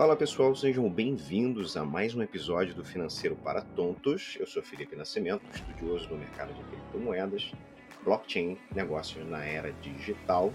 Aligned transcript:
Fala 0.00 0.16
pessoal, 0.16 0.56
sejam 0.56 0.88
bem-vindos 0.88 1.76
a 1.76 1.84
mais 1.84 2.14
um 2.14 2.22
episódio 2.22 2.74
do 2.74 2.82
Financeiro 2.82 3.36
para 3.36 3.60
Tontos. 3.60 4.34
Eu 4.40 4.46
sou 4.46 4.62
Felipe 4.62 4.96
Nascimento, 4.96 5.42
estudioso 5.54 6.08
do 6.08 6.16
mercado 6.16 6.54
de 6.54 6.62
criptomoedas, 6.62 7.52
blockchain, 8.02 8.56
negócios 8.74 9.28
na 9.28 9.44
era 9.44 9.72
digital. 9.82 10.54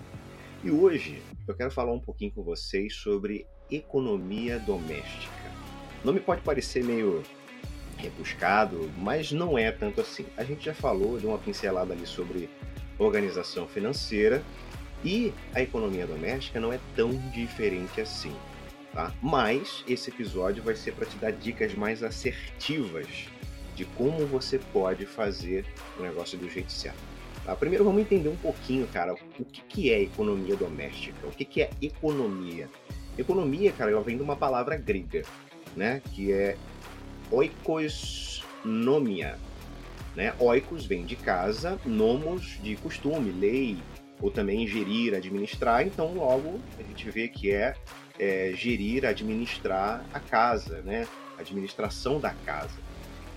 E 0.64 0.72
hoje 0.72 1.22
eu 1.48 1.54
quero 1.54 1.70
falar 1.70 1.94
um 1.94 2.00
pouquinho 2.00 2.32
com 2.32 2.42
vocês 2.42 2.96
sobre 2.96 3.46
economia 3.70 4.58
doméstica. 4.58 5.52
O 6.04 6.08
nome 6.08 6.22
pode 6.22 6.42
parecer 6.42 6.84
meio 6.84 7.22
rebuscado, 7.98 8.90
mas 8.98 9.32
não 9.32 9.60
é 9.60 9.72
tanto 9.72 10.02
assim. 10.02 10.26
A 10.38 10.44
gente 10.44 10.66
já 10.66 10.74
falou 10.74 11.20
de 11.20 11.28
uma 11.28 11.38
pincelada 11.38 11.94
ali 11.94 12.08
sobre 12.08 12.50
organização 12.98 13.68
financeira 13.68 14.44
e 15.04 15.32
a 15.54 15.62
economia 15.62 16.08
doméstica 16.08 16.60
não 16.60 16.74
é 16.74 16.80
tão 16.96 17.12
diferente 17.30 18.02
assim 18.02 18.36
tá? 18.96 19.14
Mas 19.22 19.84
esse 19.88 20.10
episódio 20.10 20.64
vai 20.64 20.74
ser 20.74 20.94
para 20.94 21.06
te 21.06 21.18
dar 21.18 21.32
dicas 21.32 21.76
mais 21.76 22.02
assertivas 22.02 23.28
de 23.76 23.84
como 23.84 24.26
você 24.26 24.58
pode 24.58 25.06
fazer 25.06 25.66
o 26.00 26.02
negócio 26.02 26.38
do 26.38 26.50
jeito 26.50 26.72
certo. 26.72 26.98
Tá? 27.44 27.54
Primeiro 27.56 27.84
vamos 27.84 28.02
entender 28.02 28.30
um 28.30 28.38
pouquinho, 28.38 28.88
cara, 28.88 29.14
o 29.14 29.46
que, 29.46 29.62
que 29.68 29.92
é 29.92 30.02
economia 30.02 30.56
doméstica, 30.56 31.28
o 31.28 31.32
que, 31.32 31.44
que 31.44 31.62
é 31.62 31.70
economia. 31.82 32.70
Economia, 33.18 33.74
cara, 33.74 33.92
ela 33.92 34.02
vem 34.02 34.16
de 34.16 34.24
uma 34.24 34.38
palavra 34.38 34.78
grega, 34.78 35.24
né, 35.76 36.02
que 36.14 36.32
é 36.32 36.58
oikosnomia. 37.30 39.38
Né? 40.16 40.34
Oikos 40.40 40.86
vem 40.86 41.06
de 41.06 41.18
casa, 41.18 41.78
nomos 41.86 42.58
de 42.64 42.78
costume, 42.78 43.32
lei, 43.32 43.78
ou 44.22 44.32
também 44.32 44.66
gerir, 44.66 45.14
administrar, 45.14 45.86
então 45.86 46.14
logo 46.14 46.62
a 46.80 46.84
gente 46.84 47.10
vê 47.10 47.28
que 47.28 47.52
é 47.52 47.76
é, 48.20 48.52
gerir, 48.56 49.06
administrar 49.06 50.06
a 50.14 50.20
casa, 50.20 50.82
né? 50.82 51.08
Administração 51.38 52.20
da 52.20 52.34
casa. 52.46 52.78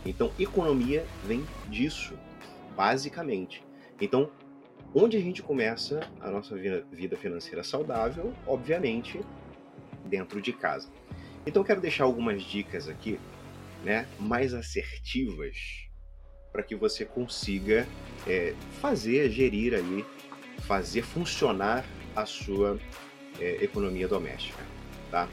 Então, 0.05 0.33
economia 0.39 1.05
vem 1.25 1.45
disso, 1.69 2.15
basicamente. 2.77 3.62
Então, 4.01 4.31
onde 4.95 5.17
a 5.17 5.20
gente 5.20 5.43
começa 5.43 6.01
a 6.20 6.31
nossa 6.31 6.57
vida 6.57 7.17
financeira 7.17 7.62
saudável? 7.65 8.33
Obviamente, 8.47 9.20
dentro 10.05 10.41
de 10.41 10.53
casa. 10.53 10.89
Então, 11.47 11.63
eu 11.63 11.67
quero 11.67 11.81
deixar 11.81 12.05
algumas 12.05 12.42
dicas 12.42 12.89
aqui, 12.89 13.19
né, 13.85 14.07
mais 14.19 14.55
assertivas, 14.55 15.57
para 16.53 16.63
que 16.63 16.75
você 16.75 17.05
consiga 17.05 17.87
é, 18.27 18.55
fazer, 18.81 19.31
gerir 19.31 19.75
aí, 19.75 20.05
fazer 20.61 21.03
funcionar 21.03 21.85
a 22.15 22.27
sua 22.27 22.79
é, 23.41 23.62
economia 23.62 24.08
doméstica, 24.08 24.62
tá? 25.11 25.28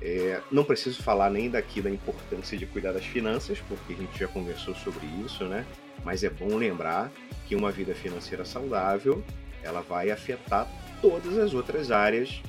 É, 0.00 0.40
não 0.50 0.62
preciso 0.62 1.02
falar 1.02 1.28
nem 1.28 1.50
daqui 1.50 1.82
da 1.82 1.90
importância 1.90 2.56
de 2.56 2.66
cuidar 2.66 2.92
das 2.92 3.04
finanças, 3.04 3.58
porque 3.60 3.94
a 3.94 3.96
gente 3.96 4.18
já 4.18 4.28
conversou 4.28 4.74
sobre 4.74 5.06
isso, 5.24 5.44
né? 5.44 5.66
Mas 6.04 6.22
é 6.22 6.30
bom 6.30 6.56
lembrar 6.56 7.10
que 7.46 7.56
uma 7.56 7.72
vida 7.72 7.94
financeira 7.94 8.44
saudável, 8.44 9.24
ela 9.62 9.80
vai 9.80 10.10
afetar 10.10 10.68
todas 11.00 11.36
as 11.36 11.52
outras 11.52 11.90
áreas 11.90 12.40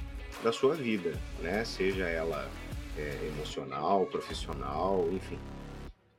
da 0.44 0.52
sua 0.52 0.76
vida, 0.76 1.14
né? 1.42 1.66
Seja 1.66 2.08
ela 2.08 2.50
é, 2.98 3.28
emocional, 3.28 4.06
profissional, 4.06 5.08
enfim. 5.12 5.40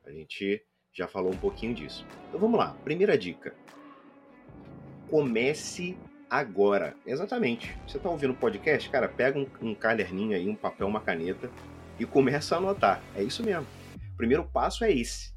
A 0.05 0.11
gente 0.11 0.65
já 0.93 1.07
falou 1.07 1.33
um 1.33 1.37
pouquinho 1.37 1.75
disso. 1.75 2.05
Então 2.29 2.41
vamos 2.41 2.59
lá. 2.59 2.77
Primeira 2.83 3.17
dica: 3.17 3.55
comece 5.09 5.97
agora. 6.31 6.95
Exatamente. 7.05 7.77
Você 7.87 7.97
está 7.97 8.09
ouvindo 8.09 8.33
o 8.33 8.37
podcast? 8.37 8.89
Cara, 8.89 9.09
pega 9.09 9.39
um, 9.39 9.47
um 9.61 9.75
caderninho 9.75 10.37
aí, 10.37 10.49
um 10.49 10.55
papel, 10.55 10.87
uma 10.87 11.01
caneta 11.01 11.51
e 11.99 12.07
começa 12.07 12.55
a 12.55 12.59
anotar. 12.59 13.03
É 13.17 13.23
isso 13.23 13.43
mesmo. 13.43 13.67
Primeiro 14.17 14.45
passo 14.45 14.85
é 14.85 14.93
esse. 14.93 15.35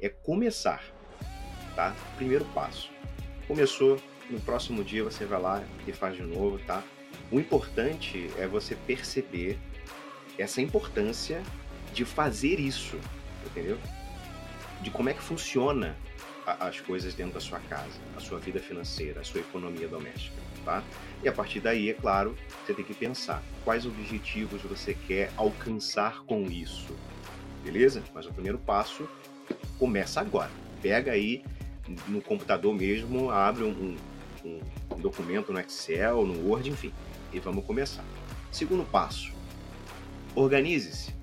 É 0.00 0.08
começar. 0.08 0.82
Tá? 1.76 1.94
Primeiro 2.16 2.44
passo. 2.46 2.90
Começou, 3.46 4.00
no 4.30 4.40
próximo 4.40 4.82
dia 4.82 5.04
você 5.04 5.26
vai 5.26 5.40
lá 5.40 5.62
e 5.86 5.92
faz 5.92 6.16
de 6.16 6.22
novo, 6.22 6.58
tá? 6.60 6.82
O 7.30 7.38
importante 7.38 8.30
é 8.38 8.46
você 8.46 8.74
perceber 8.74 9.58
essa 10.38 10.62
importância 10.62 11.42
de 11.92 12.04
fazer 12.04 12.58
isso, 12.58 12.98
entendeu? 13.46 13.78
De 14.80 14.90
como 14.90 15.08
é 15.08 15.14
que 15.14 15.22
funciona 15.22 15.96
as 16.58 16.80
coisas 16.80 17.14
dentro 17.14 17.34
da 17.34 17.40
sua 17.40 17.60
casa, 17.60 17.98
a 18.16 18.20
sua 18.20 18.38
vida 18.38 18.58
financeira, 18.60 19.20
a 19.20 19.24
sua 19.24 19.40
economia 19.40 19.88
doméstica, 19.88 20.36
tá? 20.64 20.82
E 21.22 21.28
a 21.28 21.32
partir 21.32 21.60
daí, 21.60 21.90
é 21.90 21.94
claro, 21.94 22.36
você 22.64 22.74
tem 22.74 22.84
que 22.84 22.94
pensar 22.94 23.42
quais 23.64 23.86
objetivos 23.86 24.62
você 24.62 24.94
quer 25.06 25.30
alcançar 25.36 26.22
com 26.24 26.44
isso, 26.46 26.94
beleza? 27.62 28.02
Mas 28.14 28.26
o 28.26 28.32
primeiro 28.32 28.58
passo 28.58 29.08
começa 29.78 30.20
agora. 30.20 30.50
Pega 30.82 31.12
aí 31.12 31.44
no 32.06 32.20
computador 32.22 32.74
mesmo, 32.74 33.30
abre 33.30 33.64
um, 33.64 33.96
um, 34.44 34.60
um 34.94 35.00
documento 35.00 35.52
no 35.52 35.60
Excel, 35.60 36.24
no 36.24 36.48
Word, 36.48 36.70
enfim, 36.70 36.92
e 37.32 37.38
vamos 37.38 37.64
começar. 37.64 38.04
Segundo 38.50 38.84
passo, 38.84 39.32
organize-se, 40.34 41.14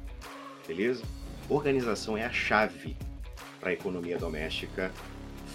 beleza? 0.67 1.03
Organização 1.49 2.17
é 2.17 2.25
a 2.25 2.31
chave 2.31 2.95
para 3.59 3.69
a 3.69 3.73
economia 3.73 4.17
doméstica 4.17 4.91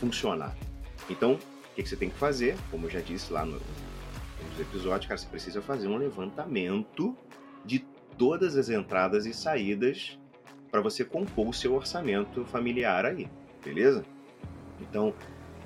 funcionar. 0.02 0.56
Então, 1.08 1.34
o 1.34 1.74
que, 1.76 1.86
você 1.86 1.94
tem 1.94 2.10
que 2.10 2.18
fazer? 2.18 2.56
Como 2.72 2.86
eu 2.86 2.90
já 2.90 2.98
disse 2.98 3.32
lá 3.32 3.44
no, 3.44 3.52
nos 3.52 4.60
episódios, 4.60 5.06
cara, 5.06 5.16
você 5.16 5.28
precisa 5.28 5.62
fazer 5.62 5.86
um 5.86 5.96
levantamento 5.96 7.16
de 7.64 7.86
todas 8.18 8.56
as 8.56 8.68
entradas 8.68 9.26
e 9.26 9.32
saídas 9.32 10.18
para 10.72 10.80
você 10.80 11.04
compor 11.04 11.48
o 11.48 11.52
seu 11.52 11.74
orçamento 11.74 12.44
familiar 12.46 13.06
aí, 13.06 13.30
beleza? 13.64 14.04
Então, 14.80 15.14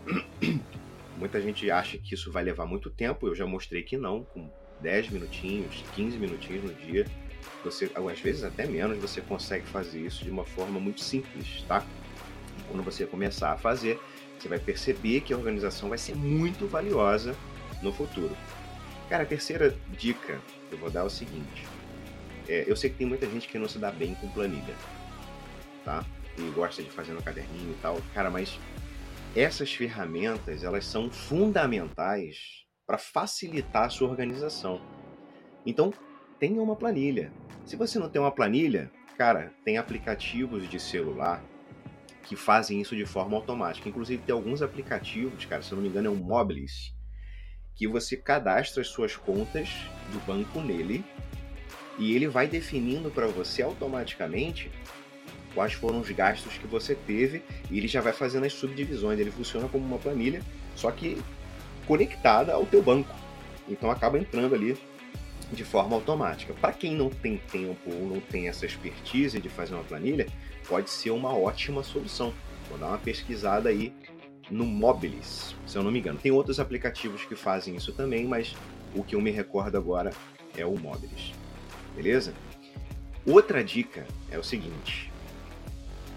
muita 1.16 1.40
gente 1.40 1.70
acha 1.70 1.96
que 1.96 2.14
isso 2.14 2.30
vai 2.30 2.44
levar 2.44 2.66
muito 2.66 2.90
tempo, 2.90 3.26
eu 3.26 3.34
já 3.34 3.46
mostrei 3.46 3.82
que 3.82 3.96
não, 3.96 4.22
com 4.22 4.50
10 4.82 5.10
minutinhos, 5.10 5.82
15 5.94 6.18
minutinhos 6.18 6.62
no 6.62 6.74
dia, 6.74 7.06
você, 7.64 7.90
às 7.94 8.20
vezes 8.20 8.44
até 8.44 8.66
menos, 8.66 8.98
você 8.98 9.22
consegue 9.22 9.64
fazer 9.66 10.00
isso 10.00 10.22
de 10.22 10.30
uma 10.30 10.44
forma 10.44 10.78
muito 10.78 11.00
simples, 11.00 11.64
tá? 11.66 11.82
quando 12.66 12.82
você 12.82 13.06
começar 13.06 13.52
a 13.52 13.56
fazer, 13.56 13.98
você 14.38 14.48
vai 14.48 14.58
perceber 14.58 15.20
que 15.20 15.32
a 15.32 15.36
organização 15.36 15.88
vai 15.88 15.98
ser 15.98 16.14
muito 16.14 16.66
valiosa 16.66 17.36
no 17.82 17.92
futuro. 17.92 18.36
Cara, 19.08 19.22
a 19.22 19.26
terceira 19.26 19.76
dica 19.90 20.40
que 20.68 20.74
eu 20.74 20.78
vou 20.78 20.90
dar 20.90 21.00
é 21.00 21.04
o 21.04 21.10
seguinte: 21.10 21.66
é, 22.48 22.64
eu 22.66 22.76
sei 22.76 22.90
que 22.90 22.96
tem 22.96 23.06
muita 23.06 23.28
gente 23.28 23.48
que 23.48 23.58
não 23.58 23.68
se 23.68 23.78
dá 23.78 23.90
bem 23.90 24.14
com 24.14 24.28
planilha, 24.28 24.74
tá? 25.84 26.04
E 26.38 26.42
gosta 26.50 26.82
de 26.82 26.90
fazer 26.90 27.12
no 27.12 27.22
caderninho 27.22 27.72
e 27.72 27.80
tal. 27.80 28.00
Cara, 28.12 28.30
mas 28.30 28.58
essas 29.34 29.72
ferramentas 29.72 30.64
elas 30.64 30.84
são 30.84 31.10
fundamentais 31.10 32.64
para 32.86 32.98
facilitar 32.98 33.84
a 33.84 33.90
sua 33.90 34.08
organização. 34.08 34.80
Então, 35.64 35.92
tenha 36.38 36.62
uma 36.62 36.76
planilha. 36.76 37.32
Se 37.64 37.74
você 37.74 37.98
não 37.98 38.08
tem 38.08 38.20
uma 38.20 38.30
planilha, 38.30 38.90
cara, 39.18 39.52
tem 39.64 39.76
aplicativos 39.76 40.68
de 40.68 40.78
celular 40.78 41.42
que 42.26 42.36
fazem 42.36 42.80
isso 42.80 42.96
de 42.96 43.06
forma 43.06 43.36
automática. 43.36 43.88
Inclusive, 43.88 44.22
tem 44.22 44.34
alguns 44.34 44.62
aplicativos, 44.62 45.44
cara, 45.44 45.62
se 45.62 45.72
eu 45.72 45.76
não 45.76 45.82
me 45.82 45.88
engano, 45.88 46.08
é 46.08 46.10
um 46.10 46.16
Mobilis, 46.16 46.94
que 47.74 47.86
você 47.86 48.16
cadastra 48.16 48.82
as 48.82 48.88
suas 48.88 49.16
contas 49.16 49.68
do 50.12 50.18
banco 50.26 50.60
nele 50.60 51.04
e 51.98 52.14
ele 52.14 52.26
vai 52.26 52.48
definindo 52.48 53.10
para 53.10 53.26
você 53.26 53.62
automaticamente 53.62 54.70
quais 55.54 55.72
foram 55.72 56.00
os 56.00 56.10
gastos 56.10 56.58
que 56.58 56.66
você 56.66 56.94
teve 56.94 57.42
e 57.70 57.78
ele 57.78 57.88
já 57.88 58.00
vai 58.00 58.12
fazendo 58.12 58.44
as 58.44 58.52
subdivisões. 58.52 59.18
Ele 59.18 59.30
funciona 59.30 59.68
como 59.68 59.84
uma 59.84 59.98
planilha, 59.98 60.42
só 60.74 60.90
que 60.90 61.22
conectada 61.86 62.52
ao 62.52 62.66
teu 62.66 62.82
banco. 62.82 63.14
Então 63.68 63.90
acaba 63.90 64.18
entrando 64.18 64.54
ali 64.54 64.76
de 65.52 65.64
forma 65.64 65.94
automática. 65.94 66.52
Para 66.54 66.72
quem 66.72 66.94
não 66.94 67.08
tem 67.08 67.38
tempo 67.50 67.90
ou 67.90 68.06
não 68.06 68.20
tem 68.20 68.48
essa 68.48 68.66
expertise 68.66 69.40
de 69.40 69.48
fazer 69.48 69.74
uma 69.74 69.84
planilha, 69.84 70.26
pode 70.68 70.90
ser 70.90 71.10
uma 71.10 71.36
ótima 71.36 71.82
solução. 71.82 72.32
Vou 72.68 72.78
dar 72.78 72.88
uma 72.88 72.98
pesquisada 72.98 73.68
aí 73.68 73.92
no 74.50 74.64
Mobilis, 74.64 75.54
se 75.66 75.76
eu 75.76 75.82
não 75.82 75.90
me 75.90 75.98
engano. 75.98 76.18
Tem 76.18 76.32
outros 76.32 76.60
aplicativos 76.60 77.24
que 77.24 77.34
fazem 77.34 77.76
isso 77.76 77.92
também, 77.92 78.26
mas 78.26 78.54
o 78.94 79.02
que 79.02 79.14
eu 79.14 79.20
me 79.20 79.30
recordo 79.30 79.76
agora 79.76 80.12
é 80.56 80.64
o 80.64 80.76
Mobilis. 80.78 81.32
Beleza? 81.94 82.34
Outra 83.26 83.62
dica 83.62 84.06
é 84.30 84.38
o 84.38 84.44
seguinte: 84.44 85.10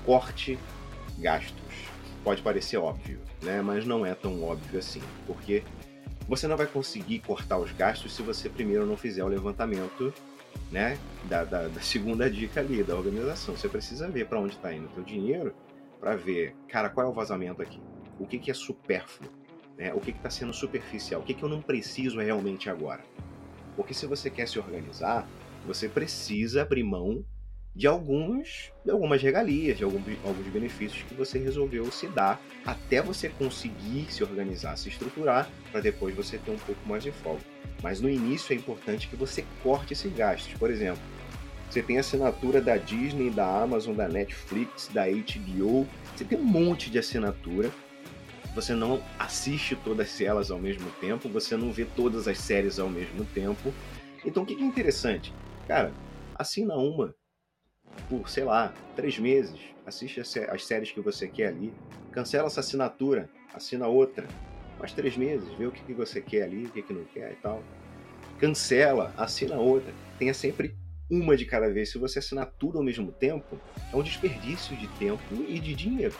corte 0.06 0.58
gastos. 1.18 1.60
Pode 2.24 2.42
parecer 2.42 2.78
óbvio, 2.78 3.20
né? 3.42 3.62
Mas 3.62 3.86
não 3.86 4.06
é 4.06 4.14
tão 4.14 4.44
óbvio 4.44 4.80
assim, 4.80 5.02
porque 5.26 5.64
você 6.28 6.48
não 6.48 6.58
vai 6.58 6.68
conseguir 6.68 7.20
cortar 7.20 7.58
os 7.58 7.72
gastos 7.72 8.14
se 8.14 8.22
você 8.22 8.50
primeiro 8.50 8.86
não 8.86 8.98
fizer 8.98 9.24
o 9.24 9.28
levantamento 9.28 10.14
né, 10.72 10.98
da, 11.26 11.44
da, 11.44 11.68
da 11.68 11.82
segunda 11.82 12.30
dica 12.30 12.60
ali, 12.60 12.84
da 12.84 12.96
organização. 12.96 13.56
Você 13.56 13.68
precisa 13.68 14.08
ver 14.10 14.28
para 14.28 14.40
onde 14.40 14.56
está 14.56 14.74
indo 14.74 14.86
o 14.86 14.90
teu 14.90 15.04
dinheiro 15.04 15.54
para 16.00 16.16
ver, 16.16 16.56
cara, 16.68 16.90
qual 16.90 17.08
é 17.08 17.10
o 17.10 17.14
vazamento 17.14 17.62
aqui? 17.62 17.82
O 18.20 18.26
que, 18.26 18.38
que 18.40 18.52
é 18.52 18.54
supérfluo? 18.54 19.30
Né? 19.78 19.94
O 19.94 20.00
que 20.00 20.12
está 20.12 20.30
sendo 20.30 20.54
superficial? 20.54 21.22
O 21.22 21.24
que, 21.24 21.34
que 21.34 21.44
eu 21.44 21.50
não 21.50 21.62
preciso 21.62 22.20
realmente 22.20 22.70
agora? 22.70 23.04
Porque 23.76 23.94
se 23.94 24.06
você 24.06 24.30
quer 24.30 24.48
se 24.48 24.60
organizar, 24.60 25.28
você 25.66 25.88
precisa 25.88 26.62
abrir 26.62 26.84
mão 26.84 27.24
de 27.80 27.88
alguns 27.88 28.74
de 28.84 28.92
algumas 28.92 29.22
regalias, 29.22 29.78
de 29.78 29.86
alguns, 29.86 30.04
alguns 30.26 30.48
benefícios 30.48 31.02
que 31.04 31.14
você 31.14 31.40
resolveu 31.40 31.90
se 31.90 32.08
dar 32.08 32.38
até 32.66 33.02
você 33.02 33.30
conseguir 33.30 34.12
se 34.12 34.22
organizar, 34.22 34.78
se 34.78 34.90
estruturar, 34.90 35.50
para 35.72 35.80
depois 35.80 36.14
você 36.14 36.38
ter 36.38 36.52
um 36.52 36.58
pouco 36.58 36.82
mais 36.86 37.04
de 37.04 37.12
folga. 37.14 37.40
Mas 37.82 38.02
no 38.02 38.10
início 38.10 38.52
é 38.52 38.58
importante 38.58 39.08
que 39.08 39.16
você 39.16 39.46
corte 39.64 39.94
esses 39.94 40.12
gastos. 40.12 40.54
Por 40.56 40.70
exemplo, 40.70 41.02
você 41.70 41.82
tem 41.82 41.98
assinatura 41.98 42.60
da 42.60 42.76
Disney, 42.76 43.30
da 43.30 43.48
Amazon, 43.62 43.96
da 43.96 44.10
Netflix, 44.10 44.90
da 44.94 45.06
HBO, 45.06 45.88
você 46.14 46.26
tem 46.26 46.38
um 46.38 46.44
monte 46.44 46.92
de 46.92 47.00
assinatura. 47.00 47.72
Você 48.56 48.74
não 48.74 49.02
assiste 49.18 49.78
todas 49.78 50.20
elas 50.20 50.52
ao 50.52 50.60
mesmo 50.60 50.92
tempo, 51.00 51.30
você 51.30 51.56
não 51.56 51.72
vê 51.72 51.86
todas 51.86 52.28
as 52.28 52.40
séries 52.40 52.78
ao 52.78 52.90
mesmo 52.90 53.24
tempo. 53.24 53.74
Então 54.26 54.44
o 54.44 54.46
que 54.46 54.54
é 54.54 54.66
interessante? 54.66 55.34
Cara, 55.66 55.94
assina 56.36 56.76
uma 56.76 57.16
por, 58.08 58.30
sei 58.30 58.44
lá, 58.44 58.74
três 58.96 59.18
meses, 59.18 59.60
assiste 59.86 60.20
as 60.20 60.66
séries 60.66 60.92
que 60.92 61.02
você 61.02 61.28
quer 61.28 61.48
ali, 61.48 61.74
cancela 62.12 62.48
essa 62.48 62.60
assinatura, 62.60 63.30
assina 63.54 63.88
outra, 63.88 64.28
mais 64.80 64.94
três 64.94 65.18
meses, 65.18 65.52
vê 65.56 65.68
o 65.68 65.72
que, 65.72 65.94
você 65.94 66.22
quer 66.22 66.44
ali, 66.44 66.66
o 66.66 66.70
que, 66.70 66.94
não 66.94 67.04
quer 67.06 67.34
e 67.34 67.36
tal. 67.36 67.62
Cancela, 68.40 69.14
assina 69.18 69.58
outra. 69.58 69.94
Tenha 70.18 70.34
sempre 70.34 70.74
uma 71.10 71.36
de 71.36 71.46
cada 71.46 71.70
vez. 71.70 71.90
Se 71.92 71.98
você 71.98 72.20
assinar 72.20 72.50
tudo 72.58 72.78
ao 72.78 72.84
mesmo 72.84 73.12
tempo, 73.12 73.60
é 73.92 73.96
um 73.96 74.02
desperdício 74.02 74.78
de 74.78 74.88
tempo 74.98 75.22
e 75.48 75.60
de 75.60 75.76
dinheiro. 75.76 76.16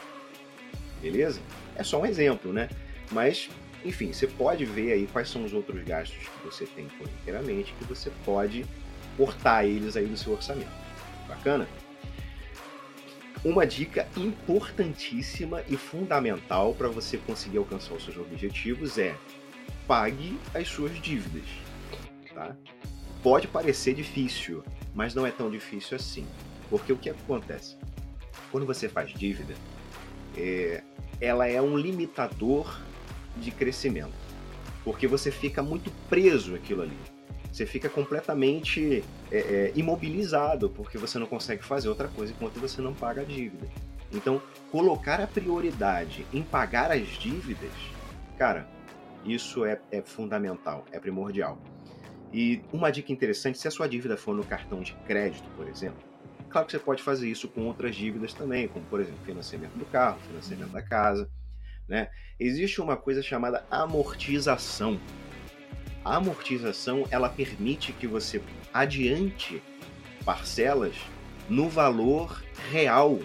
Beleza? 1.00 1.40
É 1.74 1.82
só 1.82 2.02
um 2.02 2.04
exemplo, 2.04 2.52
né? 2.52 2.68
Mas, 3.10 3.48
enfim, 3.82 4.12
você 4.12 4.26
pode 4.26 4.66
ver 4.66 4.92
aí 4.92 5.06
quais 5.06 5.30
são 5.30 5.42
os 5.42 5.54
outros 5.54 5.82
gastos 5.82 6.28
que 6.28 6.44
você 6.44 6.66
tem 6.66 6.86
corriqueiramente, 6.98 7.72
que 7.78 7.84
você 7.84 8.12
pode 8.24 8.66
cortar 9.16 9.64
eles 9.64 9.96
aí 9.96 10.06
do 10.06 10.16
seu 10.16 10.34
orçamento. 10.34 10.70
Bacana? 11.30 11.68
Uma 13.44 13.64
dica 13.64 14.08
importantíssima 14.16 15.62
e 15.68 15.76
fundamental 15.76 16.74
para 16.74 16.88
você 16.88 17.16
conseguir 17.18 17.58
alcançar 17.58 17.94
os 17.94 18.04
seus 18.04 18.16
objetivos 18.16 18.98
é 18.98 19.16
pague 19.86 20.38
as 20.52 20.68
suas 20.68 21.00
dívidas. 21.00 21.48
Tá? 22.34 22.54
Pode 23.22 23.46
parecer 23.46 23.94
difícil, 23.94 24.64
mas 24.92 25.14
não 25.14 25.24
é 25.24 25.30
tão 25.30 25.50
difícil 25.50 25.96
assim. 25.96 26.26
Porque 26.68 26.92
o 26.92 26.96
que 26.96 27.08
acontece? 27.08 27.76
Quando 28.50 28.66
você 28.66 28.88
faz 28.88 29.10
dívida, 29.10 29.54
é, 30.36 30.82
ela 31.20 31.46
é 31.46 31.62
um 31.62 31.76
limitador 31.76 32.80
de 33.36 33.52
crescimento. 33.52 34.12
Porque 34.84 35.06
você 35.06 35.30
fica 35.30 35.62
muito 35.62 35.90
preso 36.08 36.54
aquilo 36.54 36.82
ali. 36.82 36.98
Você 37.52 37.66
fica 37.66 37.88
completamente 37.88 39.04
é, 39.30 39.38
é, 39.38 39.72
imobilizado, 39.74 40.70
porque 40.70 40.96
você 40.96 41.18
não 41.18 41.26
consegue 41.26 41.64
fazer 41.64 41.88
outra 41.88 42.08
coisa 42.08 42.32
enquanto 42.32 42.60
você 42.60 42.80
não 42.80 42.94
paga 42.94 43.22
a 43.22 43.24
dívida. 43.24 43.66
Então, 44.12 44.40
colocar 44.70 45.20
a 45.20 45.26
prioridade 45.26 46.26
em 46.32 46.42
pagar 46.42 46.90
as 46.90 47.06
dívidas, 47.06 47.72
cara, 48.38 48.68
isso 49.24 49.64
é, 49.64 49.80
é 49.90 50.02
fundamental, 50.02 50.84
é 50.92 50.98
primordial. 50.98 51.58
E 52.32 52.62
uma 52.72 52.90
dica 52.90 53.12
interessante, 53.12 53.58
se 53.58 53.66
a 53.66 53.70
sua 53.70 53.88
dívida 53.88 54.16
for 54.16 54.34
no 54.34 54.44
cartão 54.44 54.80
de 54.80 54.92
crédito, 55.06 55.48
por 55.56 55.68
exemplo, 55.68 55.98
claro 56.48 56.66
que 56.66 56.72
você 56.72 56.78
pode 56.78 57.02
fazer 57.02 57.28
isso 57.28 57.48
com 57.48 57.66
outras 57.66 57.94
dívidas 57.94 58.32
também, 58.32 58.68
como 58.68 58.84
por 58.86 59.00
exemplo, 59.00 59.18
financiamento 59.24 59.72
do 59.72 59.84
carro, 59.84 60.18
financiamento 60.28 60.70
da 60.70 60.82
casa, 60.82 61.28
né? 61.88 62.08
Existe 62.38 62.80
uma 62.80 62.96
coisa 62.96 63.22
chamada 63.22 63.64
amortização. 63.70 64.98
A 66.04 66.16
amortização, 66.16 67.06
ela 67.10 67.28
permite 67.28 67.92
que 67.92 68.06
você 68.06 68.40
adiante 68.72 69.62
parcelas 70.24 70.94
no 71.48 71.68
valor 71.68 72.42
real 72.70 73.18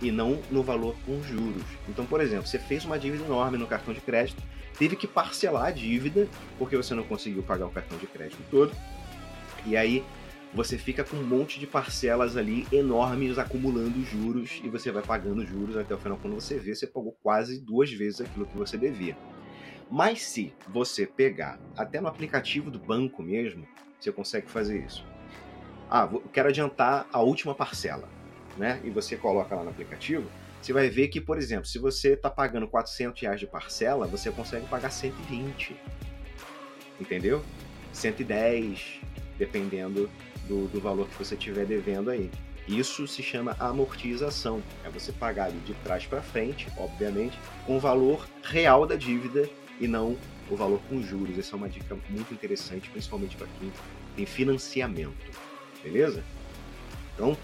e 0.00 0.10
não 0.10 0.40
no 0.50 0.62
valor 0.62 0.96
com 1.04 1.22
juros. 1.22 1.62
Então, 1.88 2.04
por 2.04 2.20
exemplo, 2.20 2.46
você 2.46 2.58
fez 2.58 2.84
uma 2.84 2.98
dívida 2.98 3.24
enorme 3.24 3.58
no 3.58 3.66
cartão 3.66 3.94
de 3.94 4.00
crédito, 4.00 4.42
teve 4.78 4.96
que 4.96 5.06
parcelar 5.06 5.66
a 5.66 5.70
dívida 5.70 6.28
porque 6.58 6.76
você 6.76 6.94
não 6.94 7.02
conseguiu 7.02 7.42
pagar 7.42 7.66
o 7.66 7.70
cartão 7.70 7.98
de 7.98 8.06
crédito 8.06 8.42
todo. 8.50 8.72
E 9.66 9.76
aí 9.76 10.04
você 10.54 10.78
fica 10.78 11.04
com 11.04 11.16
um 11.16 11.24
monte 11.24 11.60
de 11.60 11.66
parcelas 11.66 12.36
ali 12.36 12.66
enormes 12.72 13.38
acumulando 13.38 14.02
juros 14.04 14.60
e 14.62 14.68
você 14.68 14.90
vai 14.90 15.02
pagando 15.02 15.44
juros 15.44 15.76
até 15.76 15.94
o 15.94 15.98
final. 15.98 16.18
Quando 16.20 16.34
você 16.34 16.58
vê, 16.58 16.74
você 16.74 16.86
pagou 16.86 17.16
quase 17.22 17.60
duas 17.60 17.92
vezes 17.92 18.20
aquilo 18.20 18.46
que 18.46 18.56
você 18.56 18.76
devia. 18.76 19.16
Mas 19.90 20.22
se 20.22 20.52
você 20.68 21.06
pegar 21.06 21.58
até 21.76 22.00
no 22.00 22.08
aplicativo 22.08 22.70
do 22.70 22.78
banco 22.78 23.22
mesmo, 23.22 23.66
você 23.98 24.12
consegue 24.12 24.50
fazer 24.50 24.84
isso. 24.84 25.04
Ah, 25.90 26.08
eu 26.12 26.20
quero 26.32 26.48
adiantar 26.48 27.06
a 27.12 27.20
última 27.20 27.54
parcela, 27.54 28.08
né? 28.56 28.80
E 28.84 28.90
você 28.90 29.16
coloca 29.16 29.54
lá 29.54 29.64
no 29.64 29.70
aplicativo 29.70 30.28
você 30.60 30.72
vai 30.72 30.88
ver 30.88 31.08
que, 31.08 31.20
por 31.20 31.38
exemplo, 31.38 31.66
se 31.66 31.78
você 31.78 32.12
está 32.12 32.28
pagando 32.28 32.66
400 32.66 33.20
reais 33.22 33.40
de 33.40 33.46
parcela, 33.46 34.06
você 34.06 34.30
consegue 34.30 34.66
pagar 34.66 34.90
120. 34.90 35.76
Entendeu? 37.00 37.42
110, 37.92 39.00
dependendo 39.38 40.10
do, 40.46 40.66
do 40.68 40.80
valor 40.80 41.08
que 41.08 41.14
você 41.16 41.34
estiver 41.34 41.64
devendo 41.64 42.10
aí. 42.10 42.30
Isso 42.66 43.06
se 43.06 43.22
chama 43.22 43.56
amortização. 43.58 44.62
É 44.84 44.90
você 44.90 45.12
pagar 45.12 45.50
de 45.50 45.74
trás 45.74 46.04
para 46.06 46.20
frente, 46.20 46.68
obviamente, 46.76 47.38
com 47.64 47.76
o 47.76 47.80
valor 47.80 48.28
real 48.42 48.84
da 48.84 48.96
dívida 48.96 49.48
e 49.80 49.86
não 49.86 50.16
o 50.50 50.56
valor 50.56 50.80
com 50.88 51.02
juros. 51.02 51.38
Essa 51.38 51.54
é 51.54 51.56
uma 51.56 51.68
dica 51.68 51.96
muito 52.08 52.32
interessante, 52.32 52.88
principalmente 52.90 53.36
para 53.36 53.46
quem 53.58 53.72
tem 54.16 54.26
financiamento. 54.26 55.26
Beleza? 55.82 56.22
Então, 57.14 57.36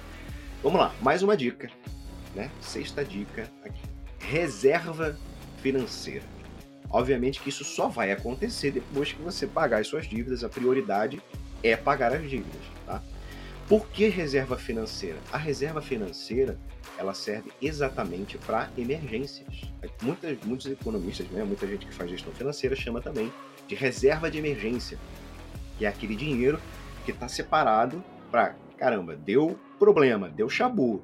vamos 0.63 0.79
lá. 0.79 0.95
Mais 1.01 1.23
uma 1.23 1.37
dica 1.37 1.71
né? 2.35 2.51
Sexta 2.61 3.05
dica 3.05 3.51
aqui: 3.65 3.83
reserva 4.19 5.19
financeira. 5.63 6.25
Obviamente 6.91 7.41
que 7.41 7.49
isso 7.49 7.65
só 7.65 7.89
vai 7.89 8.13
acontecer 8.13 8.71
depois 8.71 9.13
que 9.13 9.23
você 9.23 9.47
pagar 9.47 9.81
as 9.81 9.89
suas 9.89 10.07
dívidas. 10.07 10.45
A 10.45 10.49
prioridade 10.49 11.21
é 11.63 11.77
pagar 11.77 12.13
as 12.13 12.29
dívidas? 12.29 12.61
Por 13.69 13.89
que 13.89 14.09
reserva 14.09 14.59
financeira? 14.59 15.19
A 15.33 15.39
reserva 15.39 15.81
financeira 15.81 16.59
ela 16.99 17.15
serve 17.15 17.51
exatamente 17.63 18.37
para 18.37 18.71
emergências. 18.77 19.63
Muitas, 20.03 20.39
muitos 20.45 20.67
economistas, 20.67 21.27
né, 21.29 21.43
muita 21.45 21.67
gente 21.67 21.87
que 21.87 21.95
faz 21.95 22.11
gestão 22.11 22.33
financeira 22.33 22.77
chama 22.77 23.01
também 23.01 23.33
de 23.67 23.75
reserva 23.75 24.31
de 24.31 24.39
emergência, 24.39 24.99
que 25.79 25.87
é 25.87 25.89
aquele 25.89 26.15
dinheiro 26.15 26.61
que 27.07 27.11
está 27.11 27.27
separado 27.27 28.05
para 28.31 28.55
caramba, 28.77 29.17
deu 29.17 29.59
problema, 29.79 30.29
deu 30.29 30.49
chabu, 30.49 31.03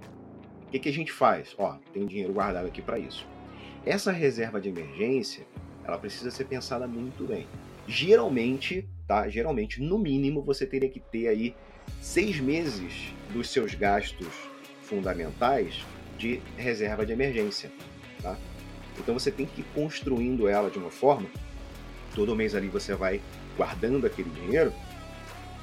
o 0.67 0.71
que, 0.71 0.79
que 0.79 0.89
a 0.89 0.93
gente 0.93 1.11
faz? 1.11 1.55
Ó, 1.59 1.77
tem 1.93 2.07
dinheiro 2.07 2.33
guardado 2.33 2.67
aqui 2.67 2.81
para 2.81 2.99
isso. 2.99 3.27
Essa 3.85 4.13
reserva 4.13 4.61
de 4.61 4.69
emergência, 4.69 5.45
ela 5.83 5.99
precisa 5.99 6.31
ser 6.31 6.45
pensada 6.45 6.87
muito 6.87 7.25
bem. 7.25 7.49
Geralmente, 7.89 8.89
tá? 9.07 9.29
Geralmente, 9.29 9.83
no 9.83 9.99
mínimo, 9.99 10.43
você 10.43 10.65
teria 10.65 10.89
que 10.89 11.01
ter 11.01 11.27
aí 11.27 11.57
seis 12.01 12.41
meses 12.41 13.13
dos 13.33 13.51
seus 13.51 13.75
gastos 13.75 14.29
fundamentais 14.83 15.85
de 16.19 16.41
reserva 16.57 17.07
de 17.07 17.13
emergência, 17.13 17.71
tá? 18.23 18.37
Então 18.99 19.15
você 19.19 19.31
tem 19.31 19.47
que 19.47 19.63
ir 19.63 19.67
construindo 19.75 20.49
ela 20.49 20.71
de 20.71 20.79
uma 20.79 20.91
forma. 20.91 21.29
Todo 22.15 22.37
mês 22.37 22.55
ali 22.55 22.69
você 22.69 22.95
vai 22.95 23.21
guardando 23.57 24.07
aquele 24.07 24.29
dinheiro 24.31 24.73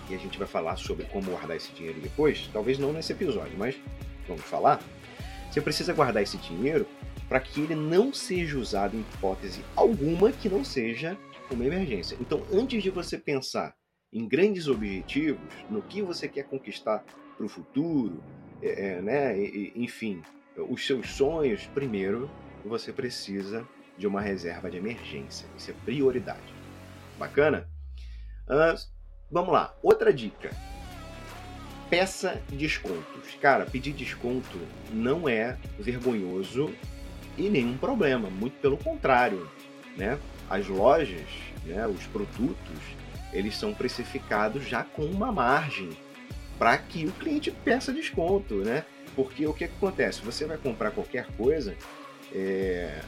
e 0.09 0.15
a 0.15 0.17
gente 0.17 0.37
vai 0.37 0.47
falar 0.47 0.77
sobre 0.77 1.05
como 1.05 1.31
guardar 1.31 1.57
esse 1.57 1.71
dinheiro 1.73 1.99
depois. 1.99 2.49
Talvez 2.51 2.79
não 2.79 2.93
nesse 2.93 3.11
episódio, 3.11 3.57
mas 3.57 3.75
vamos 4.27 4.43
falar. 4.43 4.81
Você 5.51 5.61
precisa 5.61 5.93
guardar 5.93 6.23
esse 6.23 6.37
dinheiro 6.37 6.87
para 7.27 7.39
que 7.39 7.61
ele 7.61 7.75
não 7.75 8.13
seja 8.13 8.57
usado 8.57 8.95
em 8.95 9.01
hipótese 9.01 9.61
alguma 9.75 10.31
que 10.31 10.49
não 10.49 10.63
seja 10.63 11.17
uma 11.51 11.65
emergência. 11.65 12.17
Então, 12.19 12.43
antes 12.51 12.81
de 12.81 12.89
você 12.89 13.17
pensar 13.17 13.75
em 14.11 14.27
grandes 14.27 14.67
objetivos, 14.67 15.53
no 15.69 15.81
que 15.81 16.01
você 16.01 16.27
quer 16.27 16.43
conquistar 16.43 17.03
para 17.35 17.45
o 17.45 17.49
futuro, 17.49 18.21
é, 18.61 18.97
é, 18.97 19.01
né, 19.01 19.39
e, 19.39 19.73
enfim, 19.75 20.21
os 20.69 20.85
seus 20.85 21.09
sonhos, 21.09 21.67
primeiro 21.67 22.29
você 22.65 22.91
precisa 22.91 23.67
de 23.97 24.07
uma 24.07 24.21
reserva 24.21 24.69
de 24.69 24.77
emergência. 24.77 25.47
Isso 25.57 25.71
é 25.71 25.73
prioridade. 25.85 26.53
Bacana? 27.17 27.69
Uh, 28.47 28.77
vamos 29.31 29.53
lá. 29.53 29.75
Outra 29.81 30.13
dica 30.13 30.51
peça 31.89 32.41
descontos. 32.49 33.35
Cara, 33.41 33.65
pedir 33.65 33.93
desconto 33.93 34.59
não 34.91 35.27
é 35.27 35.57
vergonhoso 35.79 36.73
e 37.37 37.49
nenhum 37.49 37.77
problema, 37.77 38.29
muito 38.29 38.59
pelo 38.59 38.77
contrário, 38.77 39.49
né? 39.95 40.19
As 40.49 40.67
lojas, 40.67 41.27
né, 41.65 41.87
os 41.87 42.05
produtos, 42.07 42.79
eles 43.33 43.55
são 43.55 43.73
precificados 43.73 44.67
já 44.67 44.83
com 44.83 45.03
uma 45.03 45.31
margem 45.31 45.89
para 46.57 46.77
que 46.77 47.05
o 47.05 47.11
cliente 47.11 47.51
peça 47.51 47.93
desconto, 47.93 48.55
né? 48.55 48.83
Porque 49.15 49.45
o 49.45 49.53
que, 49.53 49.65
acontece? 49.65 50.21
Você 50.21 50.45
vai 50.45 50.57
comprar 50.57 50.91
qualquer 50.91 51.27
coisa, 51.37 51.75
é, 52.33 53.01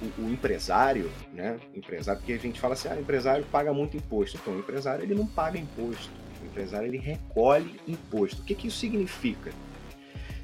o, 0.00 0.22
o, 0.22 0.30
empresário, 0.30 1.10
né? 1.32 1.58
Empresário, 1.74 2.20
porque 2.20 2.32
a 2.32 2.38
gente 2.38 2.60
fala 2.60 2.74
assim, 2.74 2.88
ah, 2.88 2.94
o 2.94 3.00
empresário 3.00 3.44
paga 3.50 3.72
muito 3.72 3.96
imposto. 3.96 4.38
Então, 4.40 4.54
o 4.54 4.58
empresário 4.58 5.02
ele 5.04 5.14
não 5.14 5.26
paga 5.26 5.58
imposto. 5.58 6.10
O 6.42 6.46
empresário 6.46 6.88
ele 6.88 6.98
recolhe 6.98 7.78
imposto. 7.86 8.42
O 8.42 8.44
que, 8.44 8.54
que 8.54 8.68
isso 8.68 8.78
significa? 8.78 9.52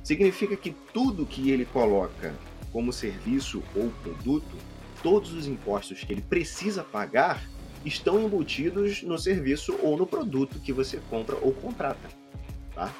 Significa 0.02 0.56
que 0.56 0.70
tudo 0.92 1.26
que 1.26 1.50
ele 1.50 1.64
coloca 1.64 2.34
como 2.72 2.92
serviço 2.92 3.62
ou 3.74 3.90
produto, 4.02 4.56
todos 5.02 5.32
os 5.32 5.46
impostos 5.46 6.04
que 6.04 6.12
ele 6.12 6.22
precisa 6.22 6.84
pagar 6.84 7.42
estão 7.86 8.20
embutidos 8.20 9.02
no 9.02 9.16
serviço 9.16 9.78
ou 9.82 9.96
no 9.96 10.06
produto 10.06 10.58
que 10.58 10.72
você 10.72 11.00
compra 11.08 11.36
ou 11.40 11.52
contrata. 11.52 12.08
Tá? 12.74 12.92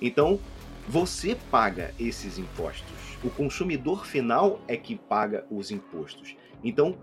Então, 0.00 0.40
você 0.88 1.36
paga 1.50 1.94
esses 2.00 2.38
impostos. 2.38 3.18
O 3.22 3.30
consumidor 3.30 4.06
final 4.06 4.60
é 4.66 4.76
que 4.76 4.96
paga 4.96 5.44
os 5.50 5.70
impostos. 5.70 6.34
Então, 6.64 6.96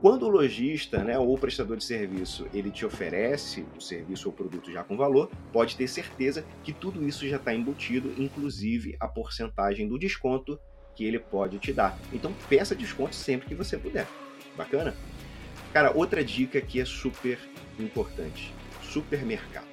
quando 0.00 0.24
o 0.24 0.28
lojista 0.28 1.02
né, 1.02 1.18
ou 1.18 1.34
o 1.34 1.38
prestador 1.38 1.76
de 1.76 1.84
serviço 1.84 2.46
ele 2.54 2.70
te 2.70 2.86
oferece 2.86 3.66
o 3.76 3.80
serviço 3.80 4.28
ou 4.28 4.34
produto 4.34 4.72
já 4.72 4.82
com 4.82 4.96
valor, 4.96 5.28
pode 5.52 5.76
ter 5.76 5.88
certeza 5.88 6.44
que 6.62 6.72
tudo 6.72 7.06
isso 7.06 7.28
já 7.28 7.36
está 7.36 7.52
embutido, 7.52 8.14
inclusive 8.16 8.96
a 8.98 9.08
porcentagem 9.08 9.88
do 9.88 9.98
desconto 9.98 10.58
que 10.94 11.04
ele 11.04 11.18
pode 11.18 11.58
te 11.58 11.72
dar. 11.72 11.98
Então 12.12 12.32
peça 12.48 12.74
desconto 12.74 13.14
sempre 13.14 13.48
que 13.48 13.54
você 13.54 13.76
puder. 13.76 14.06
Bacana? 14.56 14.94
Cara, 15.72 15.92
outra 15.94 16.24
dica 16.24 16.60
que 16.60 16.80
é 16.80 16.84
super 16.84 17.38
importante: 17.78 18.52
supermercado. 18.82 19.66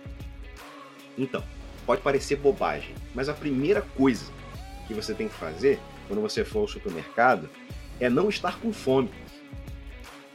Então, 1.17 1.43
pode 1.85 2.01
parecer 2.01 2.35
bobagem, 2.35 2.93
mas 3.13 3.29
a 3.29 3.33
primeira 3.33 3.81
coisa 3.81 4.31
que 4.87 4.93
você 4.93 5.13
tem 5.13 5.27
que 5.27 5.35
fazer 5.35 5.79
quando 6.07 6.21
você 6.21 6.43
for 6.43 6.59
ao 6.59 6.67
supermercado 6.67 7.49
é 7.99 8.09
não 8.09 8.29
estar 8.29 8.59
com 8.59 8.71
fome. 8.73 9.09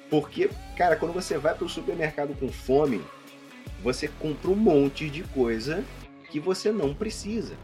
Porque, 0.08 0.50
cara, 0.76 0.96
quando 0.96 1.12
você 1.12 1.38
vai 1.38 1.54
para 1.54 1.64
o 1.64 1.68
supermercado 1.68 2.34
com 2.34 2.48
fome, 2.48 3.00
você 3.82 4.08
compra 4.08 4.50
um 4.50 4.56
monte 4.56 5.08
de 5.08 5.22
coisa 5.22 5.84
que 6.30 6.40
você 6.40 6.72
não 6.72 6.94
precisa. 6.94 7.56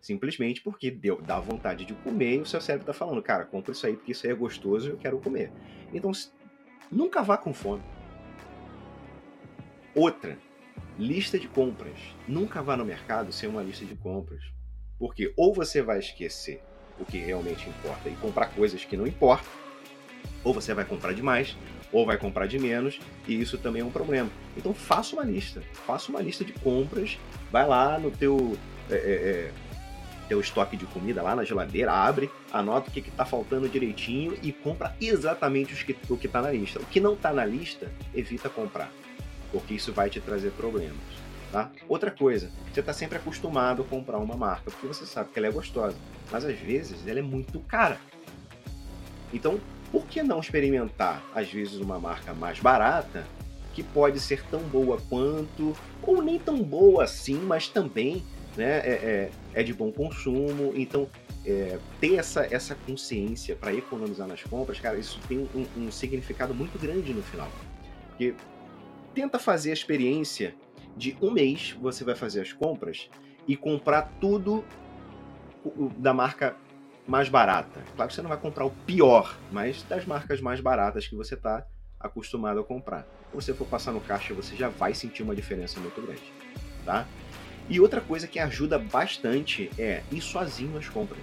Simplesmente 0.00 0.60
porque 0.60 0.90
deu, 0.90 1.20
dá 1.20 1.38
vontade 1.38 1.84
de 1.84 1.94
comer 1.94 2.36
e 2.36 2.40
o 2.40 2.46
seu 2.46 2.60
cérebro 2.60 2.90
está 2.90 2.92
falando, 2.92 3.22
cara, 3.22 3.44
compra 3.44 3.72
isso 3.72 3.86
aí 3.86 3.94
porque 3.94 4.12
isso 4.12 4.26
aí 4.26 4.32
é 4.32 4.34
gostoso 4.34 4.88
e 4.88 4.90
eu 4.90 4.96
quero 4.96 5.18
comer. 5.18 5.52
Então, 5.92 6.10
nunca 6.90 7.22
vá 7.22 7.36
com 7.36 7.52
fome. 7.52 7.82
Outra, 9.94 10.38
lista 10.98 11.38
de 11.38 11.48
compras. 11.48 11.98
Nunca 12.26 12.62
vá 12.62 12.76
no 12.76 12.84
mercado 12.84 13.32
sem 13.32 13.48
uma 13.48 13.62
lista 13.62 13.84
de 13.84 13.94
compras. 13.94 14.42
Porque 14.98 15.32
ou 15.36 15.54
você 15.54 15.82
vai 15.82 15.98
esquecer 15.98 16.62
o 16.98 17.04
que 17.04 17.18
realmente 17.18 17.68
importa 17.68 18.08
e 18.08 18.16
comprar 18.16 18.46
coisas 18.46 18.84
que 18.84 18.96
não 18.96 19.06
importam, 19.06 19.50
ou 20.44 20.52
você 20.52 20.74
vai 20.74 20.84
comprar 20.84 21.14
demais, 21.14 21.56
ou 21.90 22.06
vai 22.06 22.16
comprar 22.16 22.46
de 22.46 22.58
menos, 22.58 23.00
e 23.26 23.40
isso 23.40 23.58
também 23.58 23.82
é 23.82 23.84
um 23.84 23.90
problema. 23.90 24.30
Então 24.56 24.74
faça 24.74 25.16
uma 25.16 25.24
lista, 25.24 25.62
faça 25.86 26.10
uma 26.10 26.20
lista 26.20 26.44
de 26.44 26.52
compras, 26.52 27.18
vai 27.50 27.66
lá 27.66 27.98
no 27.98 28.10
teu, 28.10 28.56
é, 28.90 28.94
é, 28.94 28.98
é 28.98 29.52
teu 30.28 30.40
estoque 30.40 30.76
de 30.76 30.86
comida 30.86 31.22
lá 31.22 31.34
na 31.34 31.44
geladeira, 31.44 31.90
abre, 31.90 32.30
anota 32.52 32.88
o 32.88 32.92
que 32.92 33.00
está 33.00 33.24
faltando 33.24 33.68
direitinho 33.68 34.36
e 34.42 34.52
compra 34.52 34.94
exatamente 35.00 35.72
os 35.72 35.82
que, 35.82 35.96
o 36.08 36.16
que 36.16 36.26
está 36.26 36.42
na 36.42 36.50
lista. 36.50 36.80
O 36.80 36.86
que 36.86 37.00
não 37.00 37.14
está 37.14 37.32
na 37.32 37.44
lista, 37.44 37.90
evita 38.14 38.48
comprar, 38.48 38.90
porque 39.52 39.74
isso 39.74 39.92
vai 39.92 40.10
te 40.10 40.20
trazer 40.20 40.50
problemas. 40.52 40.98
Tá? 41.52 41.70
Outra 41.88 42.10
coisa, 42.10 42.50
você 42.72 42.80
está 42.80 42.92
sempre 42.92 43.18
acostumado 43.18 43.82
a 43.82 43.84
comprar 43.84 44.18
uma 44.18 44.36
marca, 44.36 44.70
porque 44.70 44.86
você 44.86 45.04
sabe 45.04 45.30
que 45.32 45.38
ela 45.38 45.48
é 45.48 45.50
gostosa, 45.50 45.96
mas 46.30 46.44
às 46.44 46.58
vezes 46.58 47.06
ela 47.06 47.18
é 47.18 47.22
muito 47.22 47.58
cara. 47.60 47.98
Então, 49.32 49.60
por 49.90 50.06
que 50.06 50.22
não 50.22 50.38
experimentar, 50.38 51.22
às 51.34 51.50
vezes, 51.50 51.74
uma 51.74 51.98
marca 51.98 52.32
mais 52.32 52.60
barata, 52.60 53.26
que 53.74 53.82
pode 53.82 54.20
ser 54.20 54.44
tão 54.46 54.60
boa 54.60 55.00
quanto, 55.08 55.76
ou 56.02 56.22
nem 56.22 56.38
tão 56.38 56.62
boa 56.62 57.04
assim, 57.04 57.34
mas 57.34 57.68
também 57.68 58.22
né, 58.56 58.78
é, 58.78 59.30
é, 59.54 59.60
é 59.60 59.62
de 59.62 59.72
bom 59.72 59.90
consumo. 59.90 60.72
Então, 60.76 61.08
é, 61.44 61.78
ter 62.00 62.16
essa, 62.16 62.46
essa 62.50 62.74
consciência 62.74 63.56
para 63.56 63.72
economizar 63.74 64.26
nas 64.26 64.42
compras, 64.42 64.78
cara, 64.78 64.98
isso 64.98 65.18
tem 65.26 65.48
um, 65.54 65.66
um, 65.76 65.90
significado 65.90 66.54
muito 66.54 66.78
grande 66.78 67.12
no 67.14 67.22
final. 67.22 67.50
Porque 68.08 68.34
tenta 69.14 69.38
fazer 69.38 69.70
a 69.70 69.74
experiência 69.74 70.54
de 70.96 71.16
um 71.20 71.30
mês, 71.30 71.76
você 71.80 72.04
vai 72.04 72.14
fazer 72.14 72.42
as 72.42 72.52
compras 72.52 73.08
e 73.48 73.56
comprar 73.56 74.02
tudo 74.20 74.64
da 75.98 76.12
marca 76.12 76.56
mais 77.06 77.28
barata. 77.28 77.82
Claro 77.96 78.08
que 78.08 78.14
você 78.14 78.22
não 78.22 78.28
vai 78.28 78.38
comprar 78.38 78.64
o 78.64 78.70
pior, 78.70 79.36
mas 79.50 79.82
das 79.84 80.04
marcas 80.04 80.40
mais 80.40 80.60
baratas 80.60 81.06
que 81.06 81.16
você 81.16 81.34
está 81.34 81.66
acostumado 81.98 82.60
a 82.60 82.64
comprar. 82.64 83.02
Se 83.30 83.34
você 83.34 83.54
for 83.54 83.66
passar 83.66 83.92
no 83.92 84.00
caixa, 84.00 84.32
você 84.34 84.56
já 84.56 84.68
vai 84.68 84.94
sentir 84.94 85.22
uma 85.22 85.34
diferença 85.34 85.80
muito 85.80 86.00
grande, 86.00 86.32
tá? 86.84 87.06
E 87.70 87.78
outra 87.78 88.00
coisa 88.00 88.26
que 88.26 88.40
ajuda 88.40 88.80
bastante 88.80 89.70
é 89.78 90.02
ir 90.10 90.20
sozinho 90.20 90.76
às 90.76 90.88
compras. 90.88 91.22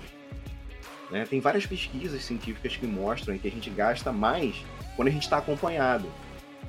Né? 1.12 1.26
Tem 1.30 1.42
várias 1.42 1.66
pesquisas 1.66 2.24
científicas 2.24 2.78
que 2.78 2.88
mostram 2.88 3.38
que 3.38 3.50
a 3.50 3.52
gente 3.52 3.70
gasta 3.70 4.14
mais 4.14 4.56
quando 4.96 5.10
a 5.10 5.12
gente 5.12 5.24
está 5.24 5.40
acompanhado. 5.40 6.10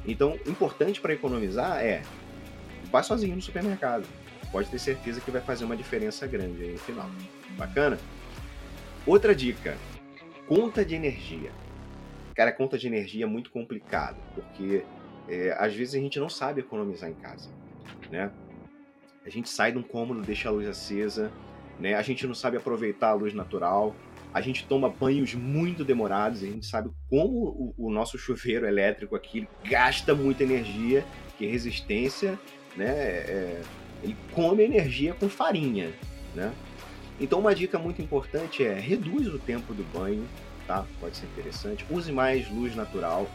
Então, 0.05 0.37
importante 0.47 1.01
para 1.01 1.13
economizar 1.13 1.79
é 1.81 2.03
vá 2.91 3.05
sozinho 3.05 3.37
no 3.37 3.43
supermercado. 3.43 4.05
Pode 4.51 4.69
ter 4.69 4.81
certeza 4.81 5.21
que 5.21 5.31
vai 5.31 5.41
fazer 5.41 5.65
uma 5.65 5.77
diferença 5.77 6.27
grande 6.27 6.61
aí 6.61 6.73
no 6.73 6.79
final. 6.79 7.09
Bacana? 7.57 7.99
Outra 9.07 9.33
dica: 9.33 9.77
conta 10.49 10.85
de 10.85 10.97
energia. 10.97 11.53
Cara, 12.35 12.51
conta 12.51 12.77
de 12.77 12.87
energia 12.87 13.25
é 13.25 13.29
muito 13.29 13.51
complicado, 13.51 14.17
porque 14.35 14.85
é, 15.29 15.55
às 15.59 15.75
vezes 15.75 15.95
a 15.95 15.99
gente 15.99 16.19
não 16.19 16.29
sabe 16.29 16.61
economizar 16.61 17.11
em 17.11 17.15
casa, 17.15 17.51
né? 18.11 18.31
A 19.29 19.31
gente 19.31 19.51
sai 19.51 19.73
de 19.73 19.77
um 19.77 19.83
cômodo, 19.83 20.23
deixa 20.23 20.49
a 20.49 20.53
luz 20.53 20.67
acesa, 20.67 21.31
né? 21.79 21.95
A 21.95 22.01
gente 22.01 22.27
não 22.27 22.35
sabe 22.35 22.57
aproveitar 22.57 23.11
a 23.11 23.13
luz 23.13 23.35
natural. 23.35 23.95
A 24.33 24.41
gente 24.41 24.67
toma 24.67 24.89
banhos 24.89 25.35
muito 25.35 25.85
demorados. 25.85 26.43
A 26.43 26.47
gente 26.47 26.65
sabe 26.65 26.91
como 27.11 27.75
o, 27.77 27.87
o 27.87 27.91
nosso 27.91 28.17
chuveiro 28.17 28.67
elétrico 28.67 29.15
aqui 29.15 29.47
gasta 29.65 30.15
muita 30.15 30.45
energia, 30.45 31.05
que 31.37 31.45
resistência, 31.45 32.39
né? 32.75 32.89
É, 32.89 33.63
ele 34.03 34.17
come 34.33 34.63
energia 34.63 35.13
com 35.13 35.29
farinha, 35.29 35.93
né? 36.35 36.51
Então 37.21 37.39
uma 37.39 37.55
dica 37.55 37.79
muito 37.79 38.01
importante 38.01 38.65
é 38.65 38.73
reduz 38.73 39.27
o 39.27 39.39
tempo 39.39 39.75
do 39.75 39.85
banho, 39.93 40.27
tá? 40.67 40.87
Pode 41.01 41.19
ser 41.19 41.27
interessante. 41.27 41.85
Use 41.91 42.11
mais 42.11 42.51
luz 42.51 42.75
natural. 42.75 43.29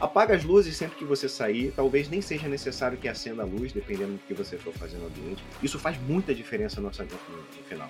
Apaga 0.00 0.36
as 0.36 0.44
luzes 0.44 0.76
sempre 0.76 0.96
que 0.96 1.04
você 1.04 1.28
sair. 1.28 1.72
Talvez 1.74 2.08
nem 2.08 2.20
seja 2.20 2.48
necessário 2.48 2.96
que 2.96 3.08
acenda 3.08 3.42
a 3.42 3.46
luz, 3.46 3.72
dependendo 3.72 4.12
do 4.12 4.20
que 4.20 4.34
você 4.34 4.56
for 4.56 4.72
fazer 4.72 4.96
no 4.98 5.06
ambiente. 5.06 5.42
Isso 5.60 5.78
faz 5.78 6.00
muita 6.02 6.32
diferença 6.32 6.80
no 6.80 6.86
orçamento 6.86 7.18
no 7.28 7.62
final. 7.64 7.88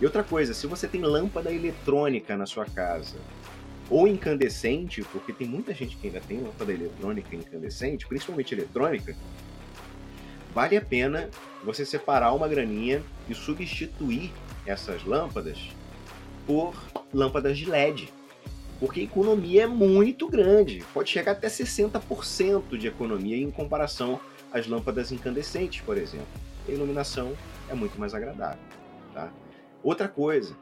E 0.00 0.04
outra 0.04 0.22
coisa, 0.22 0.54
se 0.54 0.66
você 0.68 0.86
tem 0.86 1.00
lâmpada 1.00 1.52
eletrônica 1.52 2.36
na 2.36 2.46
sua 2.46 2.64
casa, 2.64 3.16
ou 3.90 4.06
incandescente, 4.06 5.02
porque 5.10 5.32
tem 5.32 5.48
muita 5.48 5.74
gente 5.74 5.96
que 5.96 6.06
ainda 6.06 6.20
tem 6.20 6.40
lâmpada 6.40 6.72
eletrônica 6.72 7.34
incandescente, 7.34 8.06
principalmente 8.06 8.54
eletrônica, 8.54 9.16
vale 10.54 10.76
a 10.76 10.80
pena 10.80 11.28
você 11.64 11.84
separar 11.84 12.32
uma 12.32 12.46
graninha 12.46 13.02
e 13.28 13.34
substituir 13.34 14.30
essas 14.64 15.04
lâmpadas 15.04 15.58
por 16.46 16.74
lâmpadas 17.12 17.58
de 17.58 17.64
LED. 17.64 18.12
Porque 18.78 19.00
a 19.00 19.02
economia 19.02 19.64
é 19.64 19.66
muito 19.66 20.28
grande, 20.28 20.84
pode 20.94 21.10
chegar 21.10 21.32
até 21.32 21.48
60% 21.48 22.76
de 22.76 22.86
economia 22.86 23.36
em 23.36 23.50
comparação 23.50 24.20
às 24.52 24.66
lâmpadas 24.66 25.10
incandescentes, 25.10 25.80
por 25.80 25.98
exemplo. 25.98 26.28
A 26.68 26.70
iluminação 26.70 27.34
é 27.68 27.74
muito 27.74 27.98
mais 27.98 28.14
agradável. 28.14 28.60
Tá? 29.12 29.32
Outra 29.82 30.06
coisa, 30.06 30.56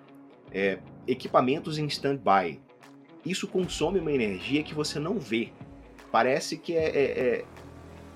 é, 0.50 0.78
equipamentos 1.06 1.78
em 1.78 1.86
stand-by. 1.86 2.60
Isso 3.24 3.46
consome 3.48 3.98
uma 3.98 4.12
energia 4.12 4.62
que 4.62 4.74
você 4.74 4.98
não 4.98 5.18
vê. 5.18 5.52
Parece 6.10 6.56
que 6.56 6.74
é, 6.74 6.86
é, 6.86 7.04
é, 7.04 7.44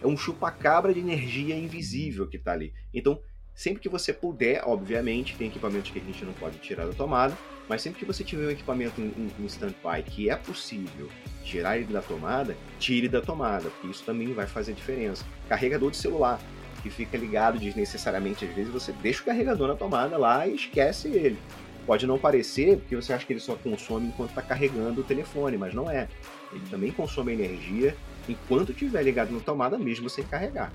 é 0.02 0.06
um 0.06 0.16
chupa-cabra 0.16 0.94
de 0.94 1.00
energia 1.00 1.56
invisível 1.56 2.26
que 2.28 2.36
está 2.36 2.52
ali. 2.52 2.72
Então, 2.94 3.20
Sempre 3.60 3.82
que 3.82 3.90
você 3.90 4.10
puder, 4.10 4.62
obviamente, 4.64 5.36
tem 5.36 5.48
equipamentos 5.48 5.90
que 5.90 5.98
a 5.98 6.02
gente 6.02 6.24
não 6.24 6.32
pode 6.32 6.56
tirar 6.60 6.86
da 6.86 6.94
tomada, 6.94 7.36
mas 7.70 7.82
sempre 7.82 8.00
que 8.00 8.04
você 8.04 8.24
tiver 8.24 8.48
um 8.48 8.50
equipamento 8.50 9.00
em, 9.00 9.30
em 9.38 9.46
stand-by 9.46 10.02
que 10.04 10.28
é 10.28 10.34
possível 10.34 11.08
tirar 11.44 11.78
ele 11.78 11.92
da 11.92 12.02
tomada, 12.02 12.56
tire 12.80 13.08
da 13.08 13.20
tomada, 13.20 13.70
porque 13.70 13.86
isso 13.86 14.02
também 14.02 14.34
vai 14.34 14.44
fazer 14.44 14.72
diferença. 14.72 15.24
Carregador 15.48 15.88
de 15.92 15.96
celular, 15.96 16.40
que 16.82 16.90
fica 16.90 17.16
ligado 17.16 17.60
desnecessariamente, 17.60 18.44
às 18.44 18.52
vezes 18.52 18.72
você 18.72 18.90
deixa 18.90 19.22
o 19.22 19.24
carregador 19.24 19.68
na 19.68 19.76
tomada 19.76 20.18
lá 20.18 20.48
e 20.48 20.56
esquece 20.56 21.06
ele. 21.10 21.38
Pode 21.86 22.08
não 22.08 22.18
parecer, 22.18 22.78
porque 22.78 22.96
você 22.96 23.12
acha 23.12 23.24
que 23.24 23.32
ele 23.32 23.40
só 23.40 23.54
consome 23.54 24.08
enquanto 24.08 24.30
está 24.30 24.42
carregando 24.42 25.02
o 25.02 25.04
telefone, 25.04 25.56
mas 25.56 25.72
não 25.72 25.88
é. 25.88 26.08
Ele 26.52 26.64
também 26.68 26.90
consome 26.90 27.32
energia 27.32 27.96
enquanto 28.28 28.72
estiver 28.72 29.04
ligado 29.04 29.30
na 29.30 29.38
tomada, 29.38 29.78
mesmo 29.78 30.10
sem 30.10 30.24
carregar. 30.24 30.72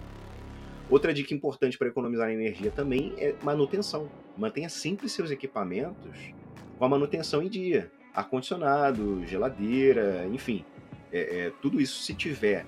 Outra 0.90 1.14
dica 1.14 1.34
importante 1.34 1.78
para 1.78 1.90
economizar 1.90 2.30
energia 2.30 2.72
também 2.72 3.14
é 3.18 3.36
manutenção. 3.44 4.08
Mantenha 4.38 4.70
sempre 4.70 5.10
seus 5.10 5.30
equipamentos 5.30 6.34
com 6.78 6.86
a 6.86 6.90
manutenção 6.90 7.42
em 7.42 7.50
dia. 7.50 7.92
Ar-condicionado, 8.14 9.26
geladeira, 9.26 10.28
enfim. 10.32 10.64
É, 11.12 11.20
é, 11.20 11.52
tudo 11.62 11.80
isso, 11.80 12.02
se 12.02 12.14
tiver 12.14 12.66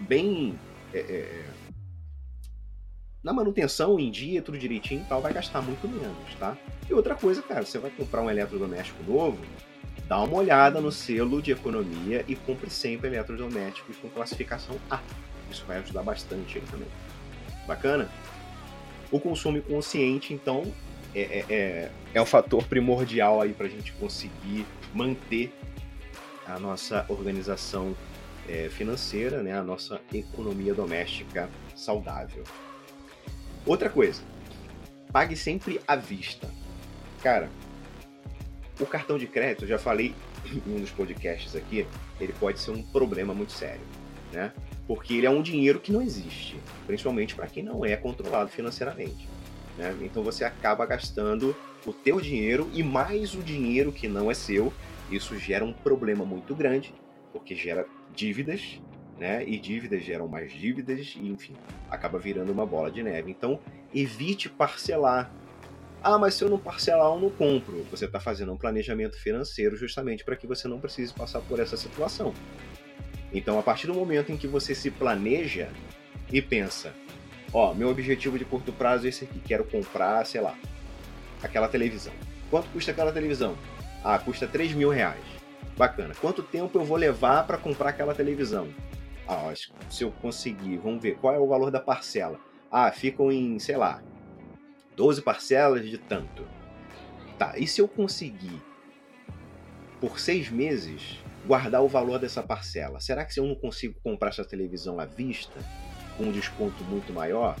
bem 0.00 0.58
é, 0.92 0.98
é, 0.98 1.44
na 3.22 3.32
manutenção 3.32 3.98
em 3.98 4.10
dia, 4.10 4.40
tudo 4.40 4.56
direitinho 4.56 5.04
tal, 5.08 5.20
vai 5.20 5.32
gastar 5.32 5.60
muito 5.60 5.88
menos, 5.88 6.34
tá? 6.38 6.56
E 6.88 6.94
outra 6.94 7.14
coisa, 7.14 7.42
cara, 7.42 7.64
você 7.64 7.78
vai 7.78 7.90
comprar 7.90 8.22
um 8.22 8.30
eletrodoméstico 8.30 9.02
novo, 9.02 9.38
dá 10.06 10.20
uma 10.22 10.36
olhada 10.36 10.80
no 10.80 10.90
selo 10.90 11.42
de 11.42 11.50
economia 11.50 12.24
e 12.28 12.36
compre 12.36 12.70
sempre 12.70 13.08
eletrodomésticos 13.08 13.96
com 13.96 14.08
classificação 14.08 14.76
A. 14.90 15.00
Isso 15.50 15.64
vai 15.66 15.78
ajudar 15.78 16.02
bastante 16.02 16.58
aí 16.58 16.64
também. 16.70 16.88
Bacana? 17.66 18.08
O 19.10 19.18
consumo 19.18 19.60
consciente, 19.62 20.32
então, 20.32 20.72
é, 21.14 21.20
é, 21.20 21.44
é, 21.48 21.90
é 22.14 22.22
um 22.22 22.26
fator 22.26 22.64
primordial 22.64 23.40
aí 23.40 23.52
para 23.52 23.66
a 23.66 23.70
gente 23.70 23.92
conseguir 23.92 24.66
manter 24.94 25.52
a 26.46 26.58
nossa 26.58 27.04
organização 27.08 27.94
é, 28.48 28.68
financeira, 28.70 29.42
né, 29.42 29.56
a 29.56 29.62
nossa 29.62 30.00
economia 30.12 30.74
doméstica 30.74 31.48
saudável. 31.76 32.42
Outra 33.66 33.90
coisa, 33.90 34.22
pague 35.12 35.36
sempre 35.36 35.80
à 35.86 35.94
vista. 35.94 36.48
Cara, 37.22 37.50
o 38.80 38.86
cartão 38.86 39.18
de 39.18 39.26
crédito, 39.26 39.64
eu 39.64 39.68
já 39.68 39.78
falei 39.78 40.14
em 40.46 40.76
um 40.76 40.80
dos 40.80 40.90
podcasts 40.90 41.54
aqui, 41.54 41.86
ele 42.20 42.32
pode 42.34 42.60
ser 42.60 42.70
um 42.70 42.82
problema 42.82 43.34
muito 43.34 43.52
sério, 43.52 43.82
né? 44.32 44.52
Porque 44.86 45.14
ele 45.14 45.26
é 45.26 45.30
um 45.30 45.42
dinheiro 45.42 45.80
que 45.80 45.92
não 45.92 46.00
existe, 46.00 46.58
principalmente 46.86 47.34
para 47.34 47.46
quem 47.46 47.62
não 47.62 47.84
é 47.84 47.96
controlado 47.96 48.48
financeiramente. 48.48 49.28
Né? 49.78 49.96
Então 50.02 50.24
você 50.24 50.44
acaba 50.44 50.84
gastando 50.84 51.56
o 51.86 51.92
teu 51.92 52.20
dinheiro 52.20 52.68
e 52.74 52.82
mais 52.82 53.34
o 53.34 53.42
dinheiro 53.42 53.92
que 53.92 54.08
não 54.08 54.30
é 54.30 54.34
seu. 54.34 54.72
Isso 55.10 55.38
gera 55.38 55.64
um 55.64 55.72
problema 55.72 56.24
muito 56.24 56.54
grande, 56.54 56.92
porque 57.32 57.54
gera 57.54 57.86
dívidas, 58.14 58.80
né? 59.18 59.42
E 59.46 59.58
dívidas 59.58 60.02
geram 60.02 60.28
mais 60.28 60.52
dívidas, 60.52 61.14
e 61.16 61.28
enfim, 61.28 61.54
acaba 61.88 62.18
virando 62.18 62.52
uma 62.52 62.66
bola 62.66 62.90
de 62.90 63.02
neve. 63.02 63.30
Então, 63.30 63.58
evite 63.94 64.50
parcelar. 64.50 65.32
Ah, 66.02 66.18
mas 66.18 66.34
se 66.34 66.44
eu 66.44 66.50
não 66.50 66.58
parcelar, 66.58 67.06
eu 67.06 67.20
não 67.20 67.30
compro. 67.30 67.84
Você 67.90 68.04
está 68.04 68.20
fazendo 68.20 68.52
um 68.52 68.56
planejamento 68.56 69.16
financeiro 69.18 69.76
justamente 69.76 70.24
para 70.24 70.36
que 70.36 70.46
você 70.46 70.68
não 70.68 70.78
precise 70.78 71.14
passar 71.14 71.40
por 71.40 71.58
essa 71.58 71.76
situação. 71.76 72.34
Então, 73.32 73.58
a 73.58 73.62
partir 73.62 73.86
do 73.86 73.94
momento 73.94 74.30
em 74.30 74.36
que 74.36 74.46
você 74.46 74.74
se 74.74 74.90
planeja 74.90 75.68
e 76.32 76.42
pensa, 76.42 76.94
ó, 77.52 77.74
meu 77.74 77.88
objetivo 77.88 78.38
de 78.38 78.44
curto 78.44 78.72
prazo 78.72 79.06
é 79.06 79.08
esse 79.08 79.24
aqui, 79.24 79.40
quero 79.40 79.64
comprar, 79.64 80.24
sei 80.26 80.40
lá, 80.40 80.56
aquela 81.42 81.68
televisão. 81.68 82.12
Quanto 82.50 82.68
custa 82.70 82.90
aquela 82.90 83.12
televisão? 83.12 83.56
Ah, 84.02 84.18
custa 84.18 84.46
3 84.46 84.72
mil 84.72 84.90
reais. 84.90 85.22
Bacana. 85.76 86.14
Quanto 86.20 86.42
tempo 86.42 86.78
eu 86.78 86.84
vou 86.84 86.96
levar 86.96 87.46
para 87.46 87.58
comprar 87.58 87.90
aquela 87.90 88.14
televisão? 88.14 88.68
Ah, 89.26 89.52
se 89.90 90.02
eu 90.02 90.10
conseguir, 90.10 90.78
vamos 90.78 91.02
ver, 91.02 91.16
qual 91.18 91.34
é 91.34 91.38
o 91.38 91.46
valor 91.46 91.70
da 91.70 91.80
parcela? 91.80 92.40
Ah, 92.70 92.90
ficam 92.90 93.30
em, 93.30 93.58
sei 93.58 93.76
lá, 93.76 94.02
12 94.96 95.22
parcelas 95.22 95.88
de 95.88 95.98
tanto. 95.98 96.46
Tá, 97.38 97.56
e 97.56 97.66
se 97.66 97.80
eu 97.80 97.86
conseguir, 97.86 98.60
por 100.00 100.18
seis 100.18 100.50
meses, 100.50 101.18
guardar 101.46 101.82
o 101.82 101.88
valor 101.88 102.18
dessa 102.18 102.42
parcela? 102.42 102.98
Será 102.98 103.24
que 103.24 103.32
se 103.32 103.38
eu 103.38 103.46
não 103.46 103.54
consigo 103.54 103.94
comprar 104.02 104.30
essa 104.30 104.44
televisão 104.44 104.98
à 104.98 105.04
vista, 105.04 105.60
com 106.18 106.24
um 106.24 106.32
desconto 106.32 106.84
muito 106.84 107.12
maior, 107.12 107.56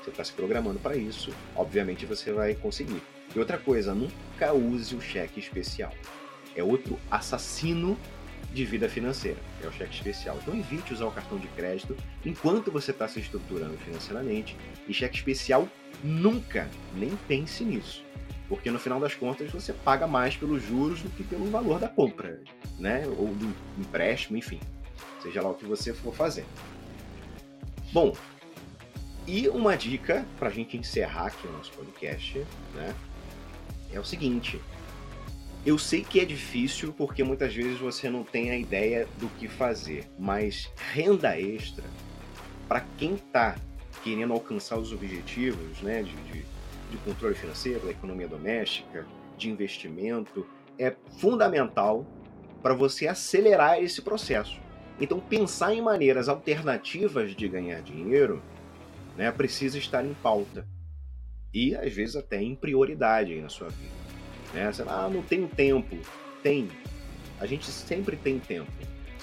você 0.00 0.10
está 0.10 0.22
se 0.22 0.32
programando 0.32 0.78
para 0.78 0.96
isso, 0.96 1.32
obviamente 1.56 2.06
você 2.06 2.30
vai 2.30 2.54
conseguir. 2.54 3.02
E 3.34 3.38
outra 3.38 3.58
coisa, 3.58 3.92
nunca 3.92 4.52
use 4.52 4.94
o 4.94 5.00
cheque 5.00 5.40
especial. 5.40 5.92
É 6.54 6.62
outro 6.62 6.96
assassino 7.10 7.98
de 8.52 8.64
vida 8.64 8.88
financeira, 8.88 9.38
é 9.62 9.66
o 9.66 9.72
cheque 9.72 9.94
especial. 9.94 10.38
Então 10.40 10.56
evite 10.56 10.94
usar 10.94 11.06
o 11.06 11.10
cartão 11.10 11.38
de 11.38 11.48
crédito 11.48 11.96
enquanto 12.24 12.70
você 12.70 12.92
está 12.92 13.08
se 13.08 13.18
estruturando 13.18 13.76
financeiramente. 13.78 14.56
E 14.86 14.94
cheque 14.94 15.16
especial 15.16 15.68
nunca, 16.04 16.68
nem 16.94 17.16
pense 17.26 17.64
nisso. 17.64 18.04
Porque 18.48 18.70
no 18.70 18.78
final 18.78 19.00
das 19.00 19.14
contas 19.14 19.50
você 19.50 19.72
paga 19.72 20.06
mais 20.06 20.36
pelos 20.36 20.62
juros 20.62 21.02
do 21.02 21.10
que 21.10 21.24
pelo 21.24 21.50
valor 21.50 21.80
da 21.80 21.88
compra, 21.88 22.40
né? 22.78 23.04
Ou 23.18 23.26
do 23.34 23.52
empréstimo, 23.76 24.36
enfim. 24.36 24.60
Seja 25.20 25.42
lá 25.42 25.50
o 25.50 25.54
que 25.54 25.64
você 25.64 25.92
for 25.92 26.14
fazer. 26.14 26.44
Bom, 27.92 28.14
e 29.26 29.48
uma 29.48 29.76
dica 29.76 30.26
para 30.38 30.48
a 30.48 30.52
gente 30.52 30.76
encerrar 30.76 31.26
aqui 31.26 31.46
o 31.46 31.52
nosso 31.52 31.72
podcast, 31.72 32.38
né? 32.74 32.94
É 33.92 33.98
o 33.98 34.04
seguinte. 34.04 34.60
Eu 35.64 35.78
sei 35.78 36.04
que 36.04 36.20
é 36.20 36.24
difícil 36.24 36.92
porque 36.92 37.24
muitas 37.24 37.54
vezes 37.54 37.78
você 37.78 38.08
não 38.08 38.22
tem 38.22 38.50
a 38.50 38.56
ideia 38.56 39.08
do 39.18 39.28
que 39.30 39.48
fazer, 39.48 40.08
mas 40.16 40.70
renda 40.92 41.38
extra 41.40 41.84
para 42.68 42.84
quem 42.96 43.14
está 43.14 43.56
querendo 44.04 44.32
alcançar 44.32 44.78
os 44.78 44.92
objetivos, 44.92 45.80
né, 45.80 46.02
de, 46.02 46.14
de, 46.14 46.44
de 46.90 46.96
controle 47.04 47.34
financeiro, 47.34 47.80
da 47.80 47.90
economia 47.90 48.28
doméstica, 48.28 49.04
de 49.36 49.50
investimento, 49.50 50.46
é 50.78 50.94
fundamental 51.18 52.06
para 52.62 52.74
você 52.74 53.08
acelerar 53.08 53.82
esse 53.82 54.02
processo. 54.02 54.60
Então, 55.00 55.20
pensar 55.20 55.74
em 55.74 55.82
maneiras 55.82 56.28
alternativas 56.28 57.34
de 57.34 57.48
ganhar 57.48 57.82
dinheiro 57.82 58.42
né, 59.16 59.30
precisa 59.30 59.78
estar 59.78 60.04
em 60.04 60.14
pauta. 60.14 60.66
E, 61.52 61.74
às 61.74 61.92
vezes, 61.92 62.16
até 62.16 62.40
em 62.42 62.54
prioridade 62.54 63.34
na 63.40 63.48
sua 63.48 63.68
vida. 63.68 63.94
Né? 64.54 64.70
Você 64.72 64.84
fala, 64.84 65.06
ah, 65.06 65.10
não 65.10 65.22
tenho 65.22 65.48
tempo. 65.48 65.96
Tem. 66.42 66.68
A 67.38 67.46
gente 67.46 67.66
sempre 67.66 68.16
tem 68.16 68.38
tempo. 68.38 68.70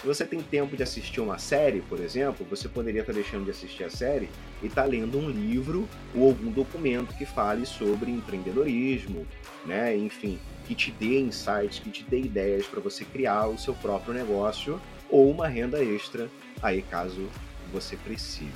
Se 0.03 0.07
você 0.07 0.25
tem 0.25 0.41
tempo 0.41 0.75
de 0.75 0.83
assistir 0.83 1.21
uma 1.21 1.37
série, 1.37 1.79
por 1.81 1.97
exemplo, 1.99 2.45
você 2.49 2.67
poderia 2.67 2.99
estar 2.99 3.13
deixando 3.13 3.45
de 3.45 3.51
assistir 3.51 3.85
a 3.85 3.89
série 3.89 4.29
e 4.61 4.67
estar 4.67 4.83
lendo 4.83 5.17
um 5.17 5.29
livro 5.29 5.87
ou 6.13 6.27
algum 6.27 6.51
documento 6.51 7.15
que 7.15 7.25
fale 7.25 7.65
sobre 7.65 8.11
empreendedorismo, 8.11 9.25
né? 9.65 9.95
Enfim, 9.95 10.37
que 10.67 10.75
te 10.75 10.91
dê 10.91 11.21
insights, 11.21 11.79
que 11.79 11.89
te 11.89 12.03
dê 12.03 12.19
ideias 12.19 12.67
para 12.67 12.81
você 12.81 13.05
criar 13.05 13.47
o 13.47 13.57
seu 13.57 13.73
próprio 13.75 14.13
negócio 14.13 14.77
ou 15.13 15.29
uma 15.29 15.47
renda 15.47 15.83
extra 15.83 16.27
aí 16.59 16.81
caso 16.81 17.29
você 17.71 17.95
precise. 17.95 18.51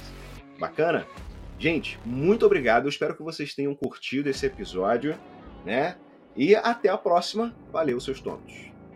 Bacana? 0.59 1.05
Gente, 1.59 1.99
muito 2.03 2.45
obrigado. 2.45 2.85
Eu 2.85 2.89
espero 2.89 3.15
que 3.15 3.21
vocês 3.21 3.53
tenham 3.53 3.75
curtido 3.75 4.27
esse 4.27 4.45
episódio, 4.47 5.15
né? 5.63 5.97
E 6.35 6.55
até 6.55 6.89
a 6.89 6.97
próxima. 6.97 7.55
Valeu, 7.71 7.99
seus 7.99 8.19
tontos. 8.19 8.66